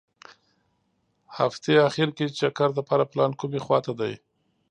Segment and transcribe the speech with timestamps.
[1.37, 4.13] هغتې اخیر کې چکر دپاره پلان کومې خوا ته دي.